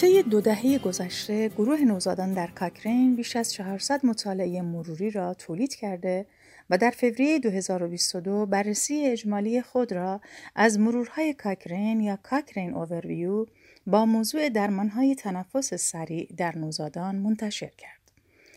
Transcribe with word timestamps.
طی 0.00 0.22
دو 0.22 0.40
دهه 0.40 0.78
گذشته 0.78 1.48
گروه 1.48 1.80
نوزادان 1.80 2.34
در 2.34 2.46
کاکرین 2.46 3.16
بیش 3.16 3.36
از 3.36 3.52
400 3.52 4.06
مطالعه 4.06 4.62
مروری 4.62 5.10
را 5.10 5.34
تولید 5.34 5.74
کرده 5.74 6.26
و 6.70 6.78
در 6.78 6.90
فوریه 6.90 7.38
2022 7.38 8.46
بررسی 8.46 9.06
اجمالی 9.06 9.62
خود 9.62 9.92
را 9.92 10.20
از 10.54 10.78
مرورهای 10.78 11.34
کاکرین 11.34 12.00
یا 12.00 12.18
کاکرین 12.22 12.74
اوورویو 12.74 13.46
با 13.86 14.06
موضوع 14.06 14.48
درمانهای 14.48 15.14
تنفس 15.14 15.74
سریع 15.74 16.28
در 16.36 16.58
نوزادان 16.58 17.16
منتشر 17.16 17.70
کرد. 17.78 17.99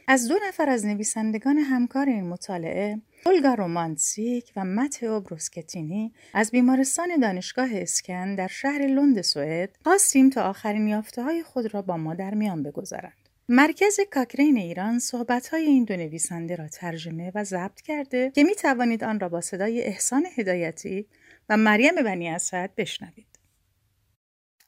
از 0.08 0.28
دو 0.28 0.36
نفر 0.48 0.70
از 0.70 0.86
نویسندگان 0.86 1.58
همکار 1.58 2.06
این 2.06 2.30
مطالعه 2.30 3.02
اولگا 3.26 3.54
رومانسیک 3.54 4.52
و 4.56 4.66
متئو 4.66 5.20
بروسکتینی 5.20 6.14
از 6.34 6.52
بیمارستان 6.52 7.20
دانشگاه 7.20 7.70
اسکن 7.72 8.36
در 8.36 8.48
شهر 8.48 8.88
لند 8.88 9.22
سوئد 9.22 9.78
خواستیم 9.84 10.30
تا 10.30 10.44
آخرین 10.44 10.88
یافته 10.88 11.24
های 11.24 11.44
خود 11.44 11.74
را 11.74 11.82
با 11.82 11.98
ما 11.98 12.14
در 12.14 12.34
میان 12.34 12.64
بگذارند. 12.64 13.14
مرکز 13.50 14.00
کاکرین 14.12 14.58
ایران 14.58 15.00
صحبت 15.00 15.48
های 15.48 15.66
این 15.66 15.84
دو 15.84 15.96
نویسنده 15.96 16.56
را 16.56 16.68
ترجمه 16.68 17.32
و 17.36 17.44
ضبط 17.44 17.82
کرده 17.82 18.32
که 18.36 18.44
می 18.44 18.56
توانید 18.56 19.04
آن 19.04 19.20
را 19.20 19.30
با 19.30 19.42
صدای 19.42 19.82
احسان 19.82 20.26
هدایتی 20.38 21.06
و 21.50 21.58
مریم 21.58 21.96
بنی 21.96 22.30
اسد 22.30 22.70
بشنوید. 22.78 23.33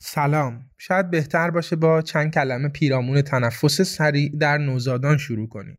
سلام. 0.05 0.61
شاید 0.77 1.09
بهتر 1.09 1.51
باشه 1.51 1.75
با 1.75 2.01
چند 2.01 2.33
کلمه 2.33 2.69
پیرامون 2.69 3.21
تنفس 3.21 3.81
سریع 3.81 4.31
در 4.39 4.57
نوزادان 4.57 5.17
شروع 5.17 5.47
کنیم. 5.47 5.77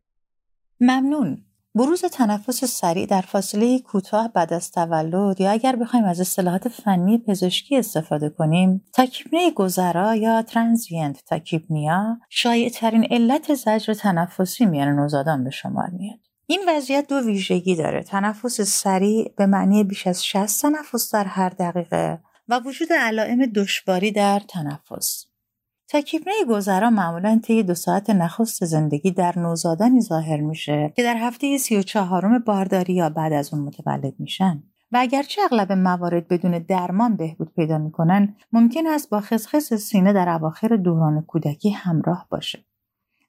ممنون. 0.81 1.43
بروز 1.75 2.01
تنفس 2.01 2.65
سریع 2.65 3.05
در 3.05 3.21
فاصله 3.21 3.79
کوتاه 3.79 4.33
بعد 4.33 4.53
از 4.53 4.71
تولد 4.71 5.41
یا 5.41 5.51
اگر 5.51 5.75
بخوایم 5.75 6.05
از 6.05 6.19
اصطلاحات 6.19 6.67
فنی 6.67 7.17
پزشکی 7.17 7.77
استفاده 7.77 8.29
کنیم 8.29 8.85
تاکیپنه 8.93 9.51
گذرا 9.51 10.15
یا 10.15 10.41
ترانزینت 10.41 11.23
تاکیپنیا 11.25 12.17
شایع 12.29 12.69
ترین 12.69 13.07
علت 13.11 13.53
زجر 13.53 13.93
تنفسی 13.93 14.65
میان 14.65 14.87
نوزادان 14.87 15.43
به 15.43 15.49
شمار 15.49 15.89
میاد. 15.89 16.19
این 16.45 16.61
وضعیت 16.67 17.07
دو 17.07 17.15
ویژگی 17.15 17.75
داره. 17.75 18.03
تنفس 18.03 18.61
سریع 18.61 19.33
به 19.37 19.45
معنی 19.45 19.83
بیش 19.83 20.07
از 20.07 20.25
60 20.25 20.61
تنفس 20.61 21.13
در 21.13 21.25
هر 21.25 21.49
دقیقه 21.49 22.19
و 22.49 22.59
وجود 22.65 22.93
علائم 22.93 23.45
دشواری 23.45 24.11
در 24.11 24.39
تنفس. 24.39 25.25
تکیپنه 25.89 26.33
گذرا 26.49 26.89
معمولا 26.89 27.39
طی 27.43 27.63
دو 27.63 27.73
ساعت 27.73 28.09
نخست 28.09 28.65
زندگی 28.65 29.11
در 29.11 29.39
نوزادانی 29.39 30.01
ظاهر 30.01 30.41
میشه 30.41 30.93
که 30.95 31.03
در 31.03 31.17
هفته 31.17 31.57
سی 31.57 31.77
و 31.77 31.81
چهارم 31.81 32.39
بارداری 32.39 32.93
یا 32.93 33.09
بعد 33.09 33.33
از 33.33 33.53
اون 33.53 33.63
متولد 33.63 34.13
میشن. 34.19 34.63
و 34.91 34.97
اگرچه 34.97 35.41
اغلب 35.41 35.71
موارد 35.71 36.27
بدون 36.27 36.59
درمان 36.59 37.15
بهبود 37.15 37.53
پیدا 37.53 37.77
می‌کنن 37.77 38.35
ممکن 38.51 38.87
است 38.87 39.09
با 39.09 39.21
خسخس 39.21 39.73
سینه 39.73 40.13
در 40.13 40.29
اواخر 40.29 40.67
دوران 40.67 41.21
کودکی 41.21 41.69
همراه 41.69 42.27
باشه. 42.29 42.65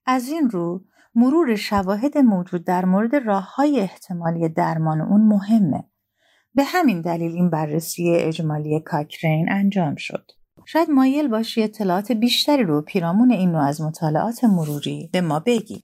از 0.06 0.28
این 0.28 0.50
رو 0.50 0.84
مرور 1.14 1.56
شواهد 1.56 2.18
موجود 2.18 2.64
در 2.64 2.84
مورد 2.84 3.14
راه 3.14 3.54
های 3.54 3.80
احتمالی 3.80 4.48
درمان 4.48 5.00
اون 5.00 5.20
مهمه. 5.20 5.84
به 6.54 6.64
همین 6.64 7.00
دلیل 7.00 7.32
این 7.32 7.50
بررسی 7.50 8.10
اجمالی 8.10 8.80
کاکرین 8.80 9.52
انجام 9.52 9.96
شد. 9.96 10.30
شاید 10.66 10.90
مایل 10.90 11.28
باشی 11.28 11.62
اطلاعات 11.62 12.12
بیشتری 12.12 12.62
رو 12.62 12.82
پیرامون 12.82 13.30
این 13.30 13.52
نوع 13.52 13.62
از 13.62 13.80
مطالعات 13.80 14.44
مروری 14.44 15.10
به 15.12 15.20
ما 15.20 15.40
بگی. 15.40 15.82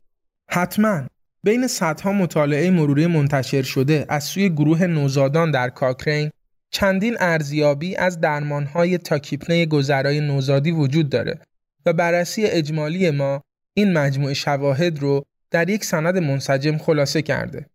حتما 0.49 1.03
بین 1.43 1.67
صدها 1.67 2.13
مطالعه 2.13 2.71
مروری 2.71 3.07
منتشر 3.07 3.63
شده 3.63 4.07
از 4.09 4.25
سوی 4.25 4.51
گروه 4.51 4.87
نوزادان 4.87 5.51
در 5.51 5.69
کاکرین 5.69 6.31
چندین 6.71 7.17
ارزیابی 7.21 7.97
از 7.97 8.21
درمانهای 8.21 8.99
تاکیپنه 8.99 9.67
گذرای 9.67 10.21
نوزادی 10.21 10.71
وجود 10.71 11.09
داره 11.09 11.41
و 11.87 11.93
بررسی 11.93 12.45
اجمالی 12.45 13.11
ما 13.11 13.43
این 13.75 13.93
مجموعه 13.93 14.35
شواهد 14.35 14.99
رو 14.99 15.25
در 15.51 15.71
یک 15.71 15.85
سند 15.85 16.19
منسجم 16.19 16.79
خلاصه 16.79 17.23
کرده. 17.23 17.67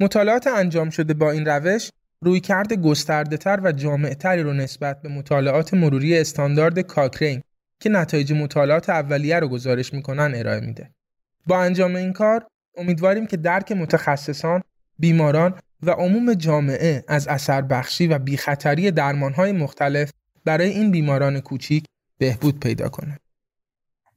مطالعات 0.00 0.46
انجام 0.46 0.90
شده 0.90 1.14
با 1.14 1.30
این 1.30 1.46
روش 1.46 1.90
رویکرد 2.24 2.72
گسترده 2.72 3.36
تر 3.36 3.60
و 3.64 3.72
جامع 3.72 4.14
تری 4.14 4.42
رو 4.42 4.52
نسبت 4.52 5.02
به 5.02 5.08
مطالعات 5.08 5.74
مروری 5.74 6.18
استاندارد 6.18 6.78
کاکرین 6.78 7.42
که 7.80 7.88
نتایج 7.88 8.32
مطالعات 8.32 8.90
اولیه 8.90 9.38
رو 9.38 9.48
گزارش 9.48 9.94
می‌کنن 9.94 10.32
ارائه 10.34 10.60
میده. 10.60 10.90
با 11.46 11.62
انجام 11.62 11.96
این 11.96 12.12
کار 12.12 12.46
امیدواریم 12.76 13.26
که 13.26 13.36
درک 13.36 13.72
متخصصان، 13.72 14.62
بیماران 14.98 15.54
و 15.82 15.90
عموم 15.90 16.34
جامعه 16.34 17.04
از 17.08 17.28
اثر 17.28 17.62
بخشی 17.62 18.06
و 18.06 18.18
بیخطری 18.18 18.90
درمانهای 18.90 19.52
مختلف 19.52 20.10
برای 20.44 20.70
این 20.70 20.90
بیماران 20.90 21.40
کوچیک 21.40 21.84
بهبود 22.18 22.60
پیدا 22.60 22.88
کنه. 22.88 23.18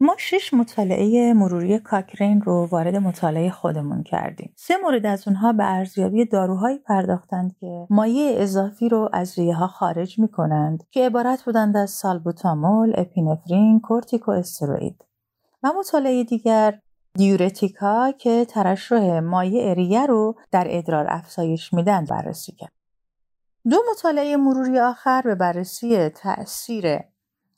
ما 0.05 0.15
شش 0.17 0.53
مطالعه 0.53 1.33
مروری 1.33 1.79
کاکرین 1.79 2.41
رو 2.41 2.67
وارد 2.71 2.95
مطالعه 2.95 3.49
خودمون 3.49 4.03
کردیم. 4.03 4.53
سه 4.55 4.77
مورد 4.83 5.05
از 5.05 5.27
اونها 5.27 5.53
به 5.53 5.63
ارزیابی 5.63 6.25
داروهایی 6.25 6.77
پرداختند 6.77 7.55
که 7.59 7.87
مایع 7.89 8.41
اضافی 8.41 8.89
رو 8.89 9.09
از 9.13 9.39
ریه 9.39 9.55
ها 9.55 9.67
خارج 9.67 10.19
می 10.19 10.27
کنند 10.27 10.83
که 10.91 11.05
عبارت 11.05 11.43
بودند 11.43 11.77
از 11.77 11.89
سالبوتامول، 11.89 12.93
اپینفرین، 12.95 13.79
کورتیکو 13.79 14.31
استروید. 14.31 15.05
و 15.63 15.71
مطالعه 15.79 16.23
دیگر 16.23 16.79
دیورتیکا 17.13 18.11
که 18.11 18.45
ترشح 18.45 19.19
مایع 19.19 19.73
ریه 19.73 20.05
رو 20.05 20.35
در 20.51 20.67
ادرار 20.69 21.05
افزایش 21.09 21.73
میدن 21.73 22.05
بررسی 22.05 22.51
کرد. 22.51 22.71
دو 23.69 23.77
مطالعه 23.91 24.37
مروری 24.37 24.79
آخر 24.79 25.21
به 25.21 25.35
بررسی 25.35 26.09
تأثیر 26.09 26.99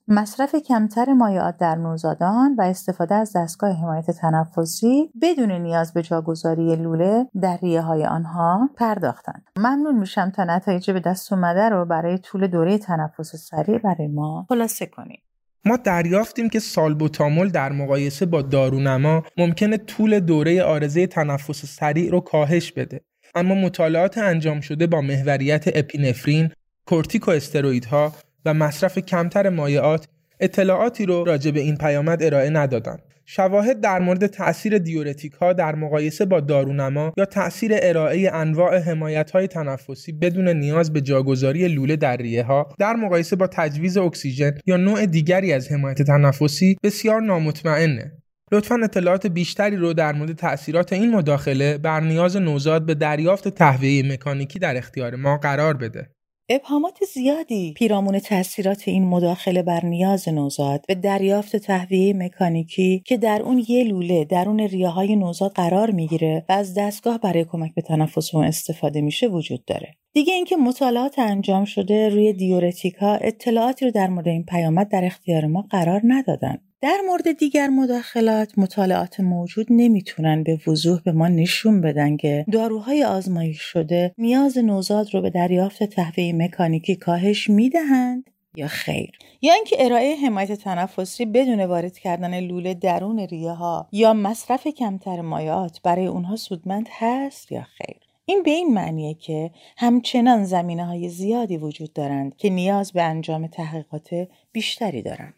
مصرف 0.09 0.55
کمتر 0.55 1.13
مایعات 1.13 1.57
در 1.57 1.75
نوزادان 1.75 2.55
و 2.57 2.61
استفاده 2.61 3.15
از 3.15 3.35
دستگاه 3.35 3.71
حمایت 3.71 4.11
تنفسی 4.11 5.09
بدون 5.21 5.51
نیاز 5.51 5.93
به 5.93 6.01
جاگذاری 6.01 6.75
لوله 6.75 7.25
در 7.41 7.57
ریه 7.61 7.81
های 7.81 8.05
آنها 8.05 8.69
پرداختند. 8.77 9.43
ممنون 9.57 9.99
میشم 9.99 10.29
تا 10.29 10.43
نتایج 10.43 10.91
به 10.91 10.99
دست 10.99 11.33
اومده 11.33 11.69
رو 11.69 11.85
برای 11.85 12.17
طول 12.17 12.47
دوره 12.47 12.77
تنفس 12.77 13.35
سریع 13.35 13.77
برای 13.77 14.07
ما 14.07 14.45
خلاصه 14.49 14.85
کنیم. 14.85 15.21
ما 15.65 15.77
دریافتیم 15.77 16.49
که 16.49 16.59
سالبوتامول 16.59 17.49
در 17.49 17.71
مقایسه 17.71 18.25
با 18.25 18.41
دارونما 18.41 19.23
ممکنه 19.37 19.77
طول 19.77 20.19
دوره 20.19 20.63
آرزه 20.63 21.07
تنفس 21.07 21.65
سریع 21.65 22.11
رو 22.11 22.19
کاهش 22.19 22.71
بده. 22.71 23.01
اما 23.35 23.55
مطالعات 23.55 24.17
انجام 24.17 24.61
شده 24.61 24.87
با 24.87 25.01
محوریت 25.01 25.63
اپینفرین، 25.67 26.49
کورتیکو 26.85 27.31
استروئیدها 27.31 28.11
و 28.47 28.53
مصرف 28.53 28.99
کمتر 28.99 29.49
مایعات 29.49 30.07
اطلاعاتی 30.39 31.05
رو 31.05 31.23
راجع 31.23 31.51
به 31.51 31.59
این 31.59 31.75
پیامد 31.75 32.23
ارائه 32.23 32.49
ندادند. 32.49 33.01
شواهد 33.25 33.81
در 33.81 33.99
مورد 33.99 34.27
تأثیر 34.27 34.77
دیورتیک 34.77 35.33
ها 35.33 35.53
در 35.53 35.75
مقایسه 35.75 36.25
با 36.25 36.39
دارونما 36.39 37.13
یا 37.17 37.25
تأثیر 37.25 37.71
ارائه 37.73 38.29
انواع 38.33 38.77
حمایت 38.77 39.31
های 39.31 39.47
تنفسی 39.47 40.11
بدون 40.11 40.49
نیاز 40.49 40.93
به 40.93 41.01
جاگذاری 41.01 41.67
لوله 41.67 41.95
در 41.95 42.17
ریه 42.17 42.43
ها 42.43 42.67
در 42.79 42.95
مقایسه 42.95 43.35
با 43.35 43.47
تجویز 43.47 43.97
اکسیژن 43.97 44.51
یا 44.65 44.77
نوع 44.77 45.05
دیگری 45.05 45.53
از 45.53 45.71
حمایت 45.71 46.01
تنفسی 46.01 46.77
بسیار 46.83 47.21
نامطمئنه. 47.21 48.11
لطفا 48.51 48.79
اطلاعات 48.83 49.27
بیشتری 49.27 49.75
رو 49.75 49.93
در 49.93 50.13
مورد 50.13 50.35
تأثیرات 50.35 50.93
این 50.93 51.15
مداخله 51.15 51.77
بر 51.77 51.99
نیاز 51.99 52.37
نوزاد 52.37 52.85
به 52.85 52.95
دریافت 52.95 53.47
تهویه 53.47 54.13
مکانیکی 54.13 54.59
در 54.59 54.77
اختیار 54.77 55.15
ما 55.15 55.37
قرار 55.37 55.73
بده. 55.73 56.09
ابهامات 56.49 56.97
زیادی. 57.13 57.73
پیرامون 57.73 58.19
تاثیرات 58.19 58.87
این 58.87 59.05
مداخله 59.05 59.63
بر 59.63 59.85
نیاز 59.85 60.29
نوزاد 60.29 60.85
به 60.87 60.95
دریافت 60.95 61.55
تهویه 61.55 62.13
مکانیکی 62.13 63.03
که 63.05 63.17
در 63.17 63.41
اون 63.41 63.65
یه 63.67 63.83
لوله 63.83 64.25
درون 64.25 64.59
ریه 64.59 64.87
های 64.87 65.15
نوزاد 65.15 65.51
قرار 65.51 65.91
می‌گیره 65.91 66.45
و 66.49 66.51
از 66.51 66.73
دستگاه 66.73 67.17
برای 67.17 67.45
کمک 67.45 67.73
به 67.73 67.81
تنفس 67.81 68.35
اون 68.35 68.45
استفاده 68.45 69.01
میشه 69.01 69.27
وجود 69.27 69.65
داره. 69.65 69.95
دیگه 70.13 70.33
اینکه 70.33 70.55
مطالعات 70.55 71.19
انجام 71.19 71.65
شده 71.65 72.09
روی 72.09 72.33
دیورتیکا 72.33 73.13
اطلاعاتی 73.13 73.85
رو 73.85 73.91
در 73.91 74.07
مورد 74.07 74.27
این 74.27 74.43
پیامد 74.43 74.89
در 74.89 75.05
اختیار 75.05 75.45
ما 75.45 75.61
قرار 75.61 76.01
ندادن. 76.03 76.57
در 76.81 76.97
مورد 77.07 77.31
دیگر 77.31 77.67
مداخلات 77.67 78.57
مطالعات 78.57 79.19
موجود 79.19 79.67
نمی‌تونن 79.69 80.43
به 80.43 80.59
وضوح 80.67 81.01
به 81.01 81.11
ما 81.11 81.27
نشون 81.27 81.81
بدن 81.81 82.17
که 82.17 82.45
داروهای 82.51 83.03
آزمایش 83.03 83.61
شده 83.61 84.13
نیاز 84.17 84.57
نوزاد 84.57 85.13
رو 85.13 85.21
به 85.21 85.29
دریافت 85.29 85.83
تهویه 85.83 86.33
مکانیکی 86.33 86.95
کاهش 86.95 87.49
می‌دهند 87.49 88.29
یا 88.55 88.67
خیر. 88.67 89.11
یا 89.41 89.53
اینکه 89.53 89.85
ارائه 89.85 90.15
حمایت 90.15 90.51
تنفسی 90.51 91.25
بدون 91.25 91.65
وارد 91.65 91.97
کردن 91.97 92.39
لوله 92.39 92.73
درون 92.73 93.19
ریه 93.19 93.51
ها 93.51 93.87
یا 93.91 94.13
مصرف 94.13 94.67
کمتر 94.67 95.21
مایعات 95.21 95.81
برای 95.83 96.05
اونها 96.05 96.35
سودمند 96.35 96.89
هست 96.91 97.51
یا 97.51 97.61
خیر. 97.61 97.97
این 98.25 98.43
به 98.43 98.51
این 98.51 98.73
معنیه 98.73 99.13
که 99.13 99.51
همچنان 99.77 100.43
زمینه 100.43 100.85
های 100.85 101.09
زیادی 101.09 101.57
وجود 101.57 101.93
دارند 101.93 102.37
که 102.37 102.49
نیاز 102.49 102.91
به 102.91 103.03
انجام 103.03 103.47
تحقیقات 103.47 104.09
بیشتری 104.51 105.01
دارند. 105.01 105.33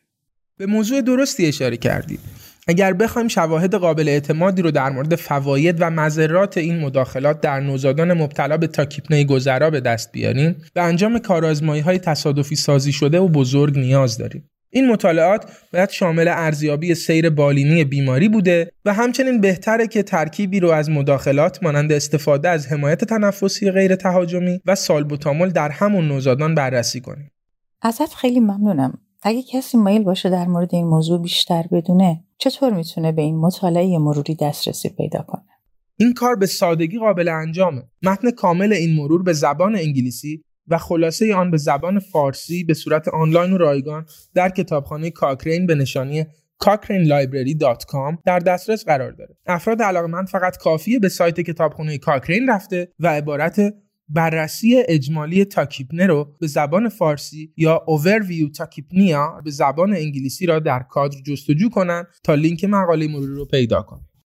به 0.60 0.66
موضوع 0.66 1.02
درستی 1.02 1.46
اشاره 1.46 1.78
کردید 1.78 2.20
اگر 2.68 2.94
بخوایم 2.94 3.28
شواهد 3.28 3.76
قابل 3.76 4.10
اعتمادی 4.10 4.62
رو 4.62 4.72
در 4.72 4.90
مورد 4.90 5.16
فواید 5.16 5.76
و 5.80 5.90
مذرات 5.90 6.58
این 6.58 6.80
مداخلات 6.80 7.42
در 7.42 7.60
نوزادان 7.60 8.14
مبتلا 8.14 8.58
به 8.58 8.68
تاکیپنه 8.68 9.24
گذرا 9.24 9.70
به 9.70 9.80
دست 9.80 10.12
بیاریم 10.12 10.56
به 10.74 10.82
انجام 10.82 11.20
کارآزمایی 11.20 11.82
های 11.82 12.00
تصادفی 12.00 12.56
سازی 12.56 12.92
شده 12.92 13.20
و 13.20 13.28
بزرگ 13.28 13.78
نیاز 13.78 14.18
داریم 14.18 14.50
این 14.70 14.92
مطالعات 14.92 15.52
باید 15.74 15.90
شامل 15.90 16.28
ارزیابی 16.28 16.96
سیر 16.96 17.30
بالینی 17.30 17.84
بیماری 17.84 18.30
بوده 18.30 18.72
و 18.86 18.94
همچنین 18.94 19.42
بهتره 19.42 19.88
که 19.88 20.04
ترکیبی 20.04 20.60
رو 20.60 20.70
از 20.70 20.90
مداخلات 20.90 21.64
مانند 21.64 21.92
استفاده 21.92 22.50
از 22.50 22.68
حمایت 22.68 23.04
تنفسی 23.04 23.72
غیر 23.72 23.96
تهاجمی 23.96 24.62
و 24.66 24.76
سالبوتامول 24.76 25.50
در 25.50 25.70
همون 25.70 26.08
نوزادان 26.08 26.56
بررسی 26.56 27.02
کنیم. 27.02 27.32
ازت 27.82 28.14
خیلی 28.14 28.40
ممنونم. 28.40 28.98
اگه 29.21 29.44
کسی 29.44 29.77
مایل 29.77 30.04
باشه 30.04 30.30
در 30.30 30.45
مورد 30.48 30.75
این 30.75 30.88
موضوع 30.88 31.21
بیشتر 31.21 31.66
بدونه 31.71 32.24
چطور 32.38 32.74
می‌تونه 32.74 33.12
به 33.12 33.21
این 33.21 33.38
مطالعه 33.38 33.98
مروری 33.98 34.36
دسترسی 34.36 34.89
پیدا 34.89 35.21
کنه؟ 35.21 35.44
این 35.98 36.13
کار 36.13 36.36
به 36.36 36.45
سادگی 36.45 37.00
قابل 37.00 37.27
انجامه. 37.27 37.83
متن 38.04 38.31
کامل 38.31 38.74
این 38.74 38.95
مرور 38.95 39.24
به 39.24 39.33
زبان 39.33 39.75
انگلیسی 39.75 40.44
و 40.68 40.77
خلاصه 40.77 41.36
آن 41.36 41.51
به 41.51 41.57
زبان 41.57 42.00
فارسی 42.00 42.63
به 42.63 42.74
صورت 42.74 43.07
آنلاین 43.07 43.54
و 43.54 43.57
رایگان 43.57 44.06
در 44.33 44.50
کتابخانه 44.50 45.10
کاکرین 45.10 45.66
به 45.66 45.75
نشانی 45.75 46.25
cochranelibrary.com 46.63 48.18
در 48.25 48.39
دسترس 48.39 48.86
قرار 48.86 49.12
داره. 49.12 49.38
افراد 49.45 49.81
علاقمند 49.81 50.27
فقط 50.27 50.57
کافیه 50.57 51.00
به 51.00 51.10
سایت 51.10 51.39
کتابخانه 51.39 51.98
کاکرین 51.98 52.50
رفته 52.50 52.94
و 53.00 53.07
عبارت 53.07 53.74
بررسی 54.10 54.84
اجمالی 54.88 55.46
تاکیپنه 55.46 56.08
رو 56.08 56.36
به 56.40 56.48
زبان 56.48 56.90
فارسی 56.90 57.54
یا 57.58 57.86
Overview 57.88 58.58
تاکیپنیا 58.58 59.42
به 59.44 59.52
زبان 59.52 59.94
انگلیسی 59.94 60.46
را 60.46 60.60
در 60.60 60.80
کادر 60.80 61.18
جستجو 61.22 61.70
کنند 61.70 62.08
تا 62.24 62.36
لینک 62.36 62.64
مقاله 62.64 63.08
مروری 63.08 63.36
رو 63.36 63.46
پیدا 63.46 63.82
کنند. 63.82 64.09